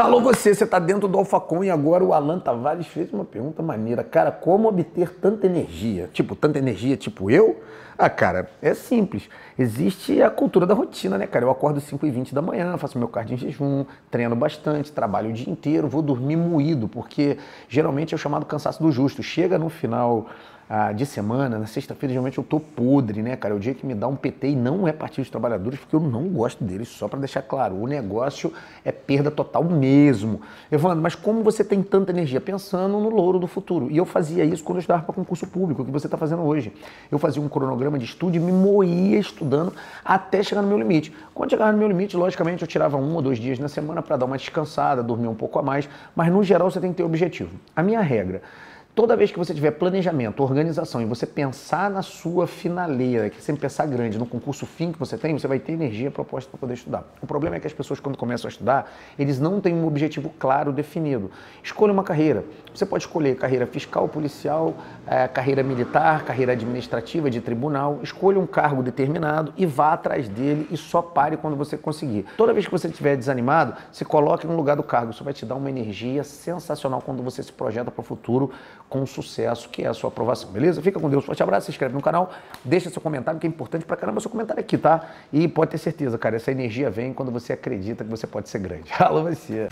[0.00, 3.62] Alô você, você está dentro do Alfacom e agora o Alan Tavares fez uma pergunta
[3.62, 4.02] maneira.
[4.02, 6.08] Cara, como obter tanta energia?
[6.10, 7.60] Tipo, tanta energia tipo eu?
[7.98, 9.28] Ah, cara, é simples.
[9.58, 11.44] Existe a cultura da rotina, né, cara?
[11.44, 15.28] Eu acordo 5 e 20 da manhã, faço meu cardio em jejum, treino bastante, trabalho
[15.28, 17.36] o dia inteiro, vou dormir moído, porque
[17.68, 19.22] geralmente é o chamado cansaço do justo.
[19.22, 20.28] Chega no final
[20.72, 23.52] ah, de semana, na sexta-feira, geralmente eu tô podre, né, cara?
[23.52, 25.96] É o dia que me dá um PT e não é Partido dos Trabalhadores, porque
[25.96, 27.74] eu não gosto deles, só para deixar claro.
[27.74, 28.52] O negócio
[28.84, 30.40] é perda total mesmo.
[30.70, 32.40] Evandro, mas como você tem tanta energia?
[32.40, 33.90] Pensando no louro do futuro.
[33.90, 36.42] E eu fazia isso quando eu estudava para concurso público, o que você está fazendo
[36.42, 36.72] hoje.
[37.10, 39.72] Eu fazia um cronograma de estudo e me moía estudando
[40.04, 41.12] até chegar no meu limite.
[41.34, 44.16] Quando chegava no meu limite, logicamente, eu tirava um ou dois dias na semana para
[44.16, 47.02] dar uma descansada, dormir um pouco a mais, mas no geral você tem que ter
[47.02, 47.50] objetivo.
[47.74, 48.40] A minha regra
[49.00, 53.40] Toda vez que você tiver planejamento, organização e você pensar na sua finaleira, que é
[53.40, 56.60] sempre pensar grande, no concurso fim que você tem, você vai ter energia proposta para
[56.60, 57.10] poder estudar.
[57.22, 60.30] O problema é que as pessoas, quando começam a estudar, eles não têm um objetivo
[60.38, 61.30] claro definido.
[61.62, 62.44] Escolha uma carreira.
[62.74, 64.74] Você pode escolher carreira fiscal, policial,
[65.06, 68.00] é, carreira militar, carreira administrativa, de tribunal.
[68.02, 72.26] Escolha um cargo determinado e vá atrás dele e só pare quando você conseguir.
[72.36, 75.10] Toda vez que você estiver desanimado, se coloque no lugar do cargo.
[75.10, 78.52] Isso vai te dar uma energia sensacional quando você se projeta para o futuro
[78.90, 80.82] com sucesso, que é a sua aprovação, beleza?
[80.82, 82.32] Fica com Deus, forte abraço, se inscreve no canal,
[82.64, 85.08] deixa seu comentário, que é importante pra caramba seu comentário aqui, tá?
[85.32, 88.58] E pode ter certeza, cara, essa energia vem quando você acredita que você pode ser
[88.58, 88.90] grande.
[88.98, 89.68] Alô, você!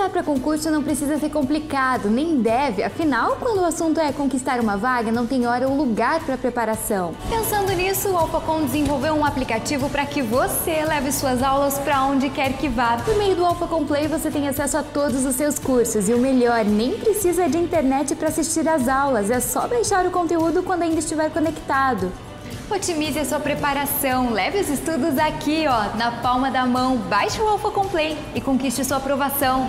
[0.00, 4.58] Estudar para concurso não precisa ser complicado, nem deve, afinal, quando o assunto é conquistar
[4.58, 7.14] uma vaga, não tem hora ou lugar para preparação.
[7.28, 12.30] Pensando nisso, o Alphacom desenvolveu um aplicativo para que você leve suas aulas para onde
[12.30, 12.96] quer que vá.
[12.96, 16.18] Por meio do Alphacom Play, você tem acesso a todos os seus cursos e o
[16.18, 20.80] melhor, nem precisa de internet para assistir às aulas, é só baixar o conteúdo quando
[20.80, 22.10] ainda estiver conectado.
[22.72, 26.96] Otimize a sua preparação, leve os estudos aqui, ó, na palma da mão.
[26.96, 29.68] Baixe o Alpha Complay e conquiste sua aprovação.